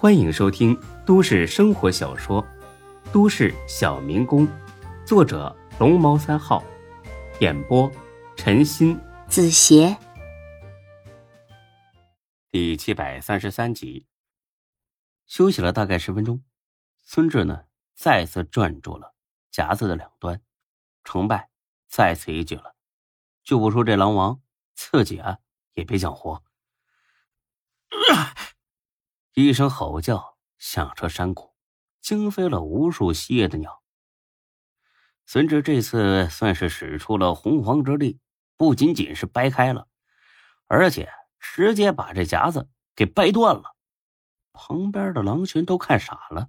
[0.00, 0.74] 欢迎收听
[1.04, 2.42] 都市生活小说
[3.12, 4.48] 《都市小民工》，
[5.04, 6.64] 作者龙猫三号，
[7.40, 7.92] 演播
[8.34, 9.94] 陈鑫、子邪，
[12.50, 14.06] 第七百三十三集。
[15.26, 16.42] 休息了大概十分钟，
[17.02, 17.64] 孙志呢
[17.94, 19.14] 再次攥住了
[19.50, 20.40] 夹子的两端，
[21.04, 21.50] 成败
[21.88, 22.74] 再此一举了。
[23.44, 24.40] 就不说这狼王，
[24.72, 25.40] 自己啊
[25.74, 26.42] 也别想活。
[29.44, 31.54] 一声吼叫响彻山谷，
[32.00, 33.82] 惊飞了无数蜥蜴的鸟。
[35.24, 38.20] 孙志这次算是使出了洪荒之力，
[38.56, 39.86] 不仅仅是掰开了，
[40.66, 43.76] 而且直接把这夹子给掰断了。
[44.52, 46.48] 旁边的狼群都看傻了。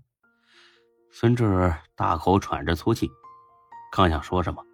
[1.11, 3.09] 孙志大口喘着粗气，
[3.91, 4.65] 刚想说什么，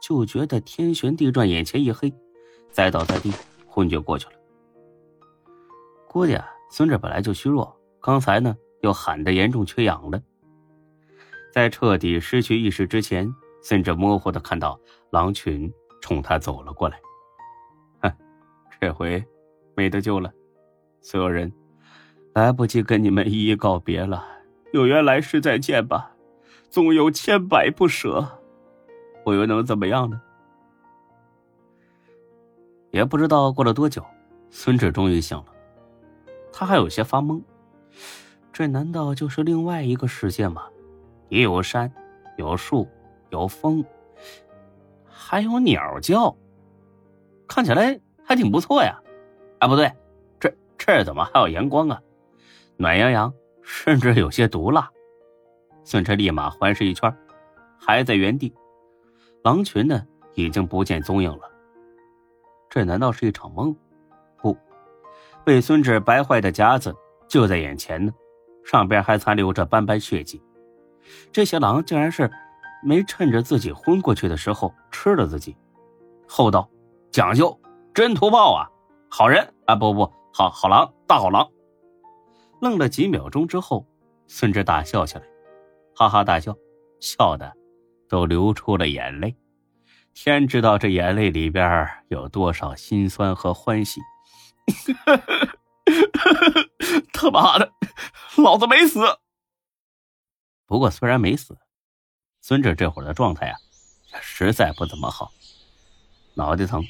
[0.00, 2.12] 就觉得天旋地转，眼前一黑，
[2.70, 3.32] 栽倒在地，
[3.68, 4.32] 昏厥过去了。
[6.08, 6.40] 估计。
[6.70, 10.20] 孙志本来就虚弱，刚才呢又喊得严重缺氧了。
[11.52, 14.78] 在彻底失去意识之前，孙志模糊的看到
[15.10, 17.00] 狼群冲他走了过来。
[18.00, 18.12] 哼，
[18.80, 19.24] 这回
[19.76, 20.32] 没得救了，
[21.00, 21.52] 所有人
[22.34, 24.24] 来不及跟你们一一告别了，
[24.72, 26.10] 有缘来世再见吧，
[26.68, 28.26] 纵有千百不舍，
[29.24, 30.20] 我又能怎么样呢？
[32.90, 34.04] 也不知道过了多久，
[34.50, 35.53] 孙志终于醒了。
[36.56, 37.42] 他还有些发懵，
[38.52, 40.68] 这难道就是另外一个世界吗？
[41.28, 41.92] 也有山，
[42.36, 42.88] 有树，
[43.30, 43.84] 有风，
[45.04, 46.36] 还有鸟叫，
[47.48, 48.96] 看起来还挺不错呀。
[49.58, 49.92] 啊，不对，
[50.38, 52.00] 这这怎么还有阳光啊？
[52.76, 54.88] 暖洋洋，甚至有些毒辣。
[55.82, 57.12] 孙志立马环视一圈，
[57.80, 58.54] 还在原地。
[59.42, 61.50] 狼群呢，已经不见踪影了。
[62.70, 63.74] 这难道是一场梦？
[65.44, 66.94] 被孙志掰坏的夹子
[67.28, 68.12] 就在眼前呢，
[68.64, 70.42] 上边还残留着斑斑血迹。
[71.30, 72.30] 这些狼竟然是
[72.82, 75.56] 没趁着自己昏过去的时候吃了自己，
[76.26, 76.68] 厚道、
[77.10, 77.58] 讲究、
[77.92, 78.66] 真图报啊！
[79.10, 81.46] 好人啊，不不，好好狼，大好狼！
[82.60, 83.86] 愣了几秒钟之后，
[84.26, 85.24] 孙志大笑起来，
[85.94, 86.56] 哈哈大笑，
[87.00, 87.52] 笑的
[88.08, 89.36] 都流出了眼泪。
[90.14, 94.00] 天知道这眼泪里边有多少心酸和欢喜。
[97.12, 97.72] 他妈的，
[98.36, 99.00] 老子没死。
[100.66, 101.58] 不过虽然没死，
[102.40, 103.58] 孙志这会儿的状态啊，
[104.22, 105.32] 实在不怎么好，
[106.34, 106.82] 脑袋疼，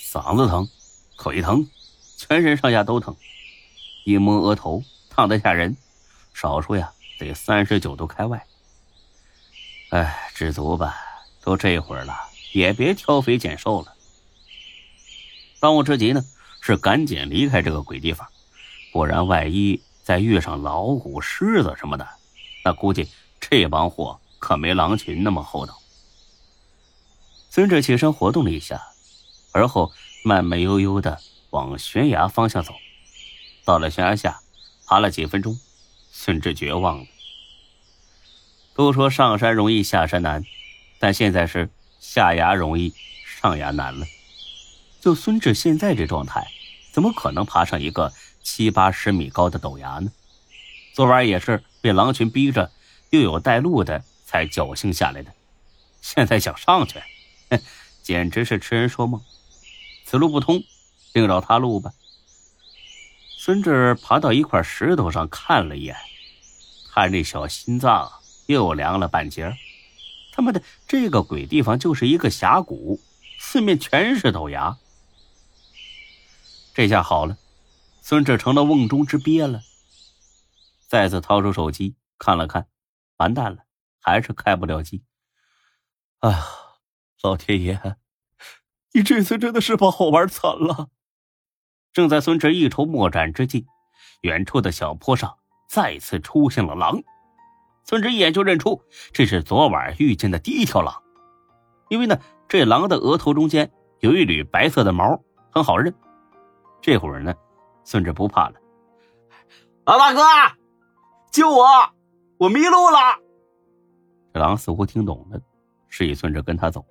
[0.00, 0.68] 嗓子疼，
[1.16, 1.68] 腿疼，
[2.16, 3.16] 全身上下都疼。
[4.04, 5.76] 一摸额头，烫得吓人，
[6.34, 8.44] 少说呀得三十九度开外。
[9.90, 10.96] 哎，知足吧，
[11.40, 12.14] 都这会儿了，
[12.52, 13.94] 也别挑肥拣瘦了。
[15.60, 16.24] 当务之急呢。
[16.60, 18.28] 是赶紧离开这个鬼地方，
[18.92, 22.08] 不然万一再遇上老虎、狮子什么的，
[22.64, 23.08] 那估计
[23.40, 25.78] 这帮货可没狼群那么厚道。
[27.50, 28.80] 孙志起身活动了一下，
[29.52, 29.92] 而后
[30.24, 31.18] 慢慢悠悠的
[31.50, 32.74] 往悬崖方向走。
[33.64, 34.40] 到了悬崖下，
[34.86, 35.58] 爬了几分钟，
[36.10, 37.06] 孙志绝望了。
[38.74, 40.44] 都说上山容易下山难，
[40.98, 41.68] 但现在是
[41.98, 44.06] 下崖容易上崖难了。
[45.00, 46.46] 就孙志现在这状态。
[46.90, 50.10] 怎么可能爬上一个七八十米高的陡崖呢？
[50.94, 52.72] 昨晚也是被狼群逼着，
[53.10, 55.32] 又有带路的，才侥幸下来的。
[56.00, 57.00] 现在想上去，
[57.50, 57.60] 哼，
[58.02, 59.20] 简直是痴人说梦。
[60.06, 60.64] 此路不通，
[61.12, 61.92] 另找他路吧。
[63.36, 65.94] 孙志爬到一块石头上看了一眼，
[66.92, 68.10] 他那小心脏
[68.46, 69.54] 又凉了半截。
[70.32, 73.00] 他妈的，这个鬼地方就是一个峡谷，
[73.38, 74.76] 四面全是陡崖。
[76.78, 77.36] 这下好了，
[78.00, 79.62] 孙志成了瓮中之鳖了。
[80.86, 82.68] 再次掏出手机看了看，
[83.16, 83.64] 完蛋了，
[84.00, 85.02] 还是开不了机。
[86.20, 86.38] 哎呀，
[87.20, 87.96] 老天爷，
[88.92, 90.90] 你这次真的是把我玩惨了！
[91.92, 93.66] 正在孙志一筹莫展之际，
[94.20, 95.36] 远处的小坡上
[95.68, 97.02] 再次出现了狼。
[97.82, 101.02] 孙志一眼就认出这是昨晚遇见的第一条狼，
[101.88, 103.68] 因为呢，这狼的额头中间
[103.98, 105.20] 有一缕白色的毛，
[105.50, 105.92] 很好认。
[106.80, 107.34] 这会儿呢，
[107.84, 108.54] 孙志不怕了。
[109.84, 110.20] 老大哥，
[111.30, 111.64] 救我！
[112.38, 112.98] 我迷路了。
[114.32, 115.40] 这狼似乎听懂了，
[115.88, 116.84] 示意孙志跟他走。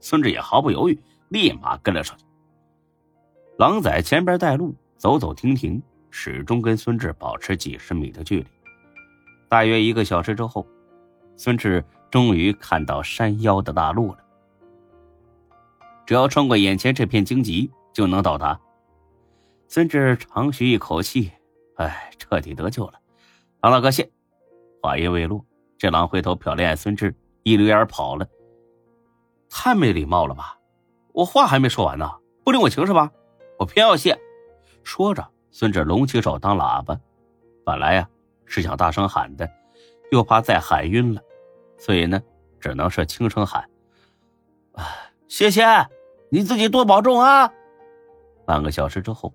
[0.00, 2.24] 孙志也毫不犹豫，立马跟了上去。
[3.58, 5.80] 狼在前边带路，走走停停，
[6.10, 8.46] 始终跟孙志保持几十米的距离。
[9.48, 10.66] 大约一个小时之后，
[11.36, 14.18] 孙志终于看到山腰的大路了。
[16.04, 18.58] 只要穿过眼前这片荆棘，就能到达。
[19.72, 21.32] 孙志长吁一口气，
[21.76, 23.00] 哎，彻底得救了，
[23.62, 24.06] 唐大哥谢。
[24.82, 25.42] 话音未落，
[25.78, 28.26] 这狼回头瞟了眼孙志，一溜烟跑了。
[29.48, 30.58] 太没礼貌了吧！
[31.14, 32.06] 我话还没说完呢，
[32.44, 33.10] 不领我情是吧？
[33.58, 34.14] 我偏要谢。
[34.84, 37.00] 说着，孙志隆起手当喇叭，
[37.64, 38.06] 本来呀
[38.44, 39.50] 是想大声喊的，
[40.10, 41.22] 又怕再喊晕了，
[41.78, 42.20] 所以呢，
[42.60, 43.66] 只能是轻声喊
[44.76, 44.84] ：“啊，
[45.28, 45.64] 谢谢，
[46.28, 47.50] 你自己多保重啊！”
[48.44, 49.32] 半个小时之后，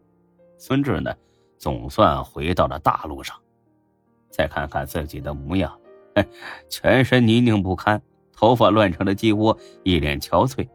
[0.57, 1.13] 孙志呢，
[1.57, 3.35] 总算回到了大路上。
[4.29, 5.79] 再看看自己的模样，
[6.69, 8.01] 全身泥泞不堪。
[8.39, 10.67] 头发乱成了鸡窝，一脸憔悴，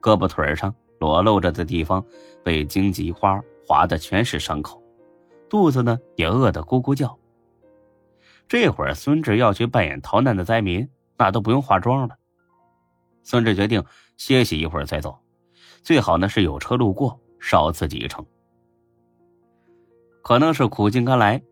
[0.00, 2.04] 胳膊腿上裸露着的地方
[2.44, 4.80] 被荆棘花划的全是伤口，
[5.48, 7.18] 肚子呢也饿得咕咕叫。
[8.46, 10.88] 这会儿孙志要去扮演逃难的灾民，
[11.18, 12.16] 那都不用化妆了。
[13.24, 13.84] 孙志决定
[14.16, 15.18] 歇息一会儿再走，
[15.82, 18.24] 最好呢是有车路过，捎自己一程。
[20.22, 21.42] 可能是苦尽甘来，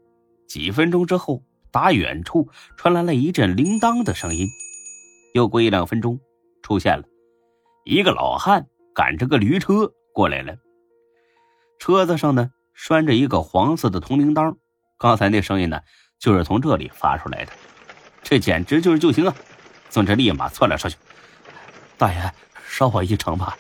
[0.47, 4.49] 几分钟之后，打远处传来了一阵铃铛的声音。
[5.35, 6.20] 又过一两分钟，
[6.62, 7.05] 出现了
[7.85, 10.56] 一个老汉，赶着个驴车过来了。
[11.79, 14.56] 车子上呢拴着一个黄色的铜铃铛，
[14.99, 15.81] 刚才那声音呢
[16.19, 17.53] 就是从这里发出来的。
[18.23, 19.35] 这简直就是救星啊！
[19.91, 20.97] 孙志立马窜了上去
[21.97, 22.32] ：“大爷，
[22.69, 23.56] 捎我一程吧！”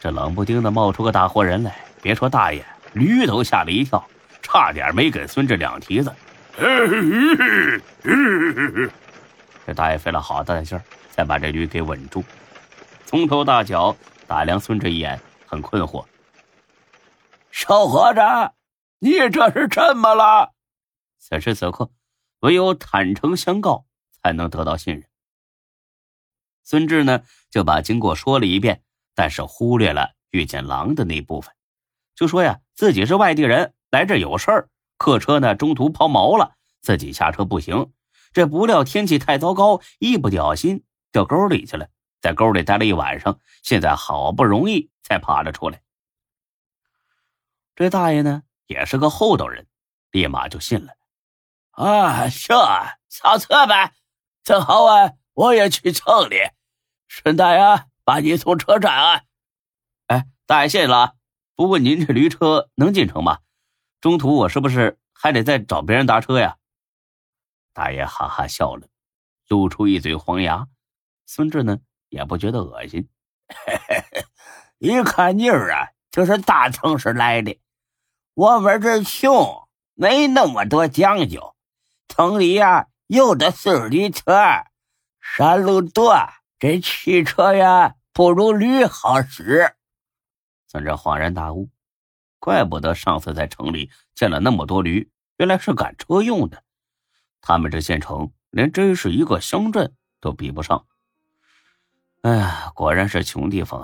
[0.00, 2.62] 这冷不丁的冒出个大活人来，别说大爷，
[2.94, 4.02] 驴都吓了一跳，
[4.42, 6.14] 差点没给孙志两蹄子。
[9.66, 12.22] 这大爷费了好大的劲儿，才把这驴给稳住，
[13.04, 13.96] 从头到脚
[14.26, 16.04] 打量孙志一眼，很困惑。
[17.50, 18.54] 小和尚，
[18.98, 20.52] 你这是怎么了？
[21.18, 21.90] 此时此刻，
[22.40, 23.86] 唯有坦诚相告，
[24.22, 25.04] 才能得到信任。
[26.62, 28.82] 孙志呢，就把经过说了一遍，
[29.14, 31.54] 但是忽略了遇见狼的那部分，
[32.14, 37.92] 就说呀，自己是外地人，来这有事儿，客车呢中途抛锚了，自己下车不行。
[38.32, 41.88] 这不料天气太糟糕，一不小心掉沟里去了，
[42.20, 45.80] 在沟里待了一晚上，现在好不容易才爬了出来。
[47.76, 49.68] 这大爷呢也是个厚道人，
[50.10, 50.92] 立马就信了。
[51.70, 52.56] 啊，行，
[53.08, 53.92] 上车呗，
[54.42, 56.36] 正好啊，我也去城里，
[57.06, 59.22] 顺带啊把你送车站啊。
[60.06, 61.14] 哎，大爷谢谢了。
[61.56, 63.38] 不过您这驴车能进城吗？
[64.00, 66.56] 中途我是不是还得再找别人搭车呀？
[67.72, 68.88] 大爷哈哈笑了，
[69.48, 70.66] 露出一嘴黄牙。
[71.26, 71.78] 孙志呢
[72.08, 73.08] 也不觉得恶心，
[74.78, 77.58] 一看你儿啊，就是大城市来的。
[78.34, 81.54] 我们这穷，没那么多讲究。
[82.08, 84.32] 城里呀有的是驴车，
[85.20, 86.14] 山路多，
[86.58, 89.74] 这汽车呀不如驴好使。
[90.74, 91.70] 孙志恍然大悟，
[92.40, 96.64] 怪不得上次在城里见了那么多驴，原来是赶车用的。
[97.40, 100.84] 他们这县城连真是一个乡镇都比不上。
[102.22, 103.82] 哎呀，果然是穷地方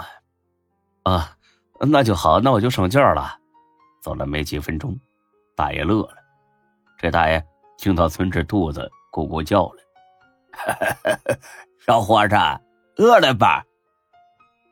[1.04, 1.14] 啊！
[1.14, 1.36] 啊，
[1.78, 3.38] 那就好，那我就省劲儿了。
[4.02, 4.98] 走了没几分钟，
[5.54, 6.16] 大爷乐了。
[6.98, 7.40] 这大爷
[7.78, 9.82] 听到村志肚子咕咕叫了，
[11.86, 12.34] 小伙子，
[12.96, 13.64] 饿了吧？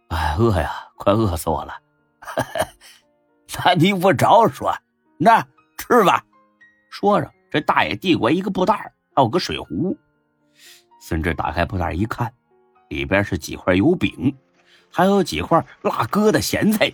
[0.09, 1.81] 哎，饿呀，快饿死我了！
[3.64, 4.75] 那你不着说，
[5.19, 5.46] 那
[5.76, 6.25] 吃吧。
[6.90, 7.30] 说着。
[7.50, 9.97] 这大爷递过一个布袋还有个水壶。
[11.00, 12.30] 孙志打开布袋一看，
[12.90, 14.37] 里边是几块油饼，
[14.92, 16.92] 还有几块辣疙瘩咸菜。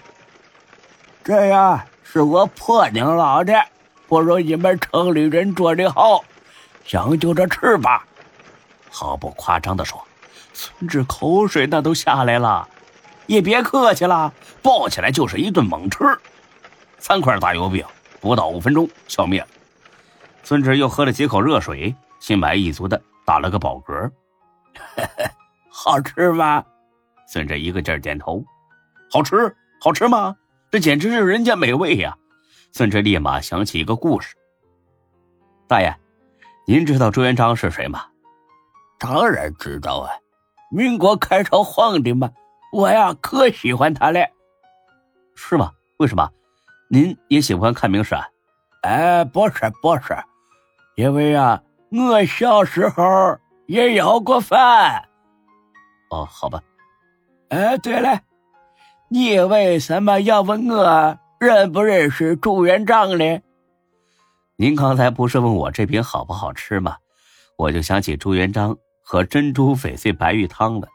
[1.25, 3.53] 这呀是我婆娘烙的，
[4.07, 6.25] 不如你们城里人做的好，
[6.87, 8.07] 将就着吃吧。
[8.89, 10.07] 毫不夸张的说，
[10.53, 12.69] 孙志口水那都下来了。
[13.27, 15.99] 也别客气了，抱起来就是一顿猛吃。
[16.99, 17.85] 三块大油饼，
[18.21, 19.49] 不到五分钟消灭了。
[20.43, 24.11] 孙志又喝了几口热水，心满意足的打了个饱嗝。
[25.71, 26.65] 好吃吗？
[27.27, 28.45] 孙志一个劲儿点头。
[29.11, 30.37] 好吃，好吃吗？
[30.71, 32.17] 这简直是人间美味呀！
[32.73, 34.35] 孙志立马想起一个故事。
[35.69, 35.95] 大爷，
[36.67, 38.07] 您知道朱元璋是谁吗？
[38.99, 40.11] 当然知道啊，
[40.71, 42.31] 民国开朝皇帝嘛。
[42.75, 44.29] 我呀，可喜欢他了。
[45.37, 45.71] 是吗？
[45.99, 46.29] 为什么？
[46.89, 48.27] 您也喜欢看名史啊？
[48.83, 50.17] 哎，不是，不是。
[50.97, 51.63] 因为啊，
[51.93, 55.09] 我小时候也要过饭。
[56.11, 56.61] 哦，好吧。
[57.51, 58.23] 哎，对了，
[59.09, 63.41] 你为什么要问我认不认识朱元璋呢？
[64.57, 66.97] 您刚才不是问我这饼好不好吃吗？
[67.57, 70.89] 我就想起朱元璋和珍珠翡翠白玉汤了，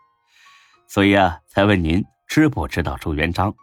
[0.89, 3.53] 所以啊，才问您知不知道朱元璋。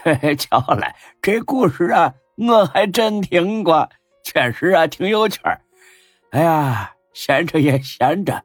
[0.00, 3.90] 嘿嘿，巧了，这故事啊，我还真听过。
[4.22, 5.60] 确实啊，挺有趣儿。
[6.30, 8.44] 哎呀，闲着也闲着，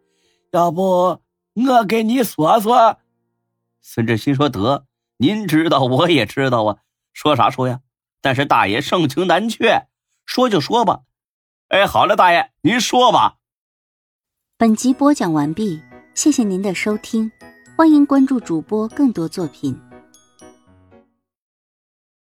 [0.51, 1.21] 要不
[1.53, 2.97] 我给你说说。
[3.83, 4.87] 孙志新说：“得，
[5.17, 6.77] 您知道，我也知道啊。
[7.13, 7.81] 说啥说呀？
[8.19, 9.85] 但是大爷盛情难却，
[10.25, 11.01] 说就说吧。
[11.67, 13.35] 哎，好了，大爷，您说吧。”
[14.57, 15.83] 本集播讲完毕，
[16.15, 17.31] 谢谢您的收听，
[17.75, 19.75] 欢迎关注主播更多作品。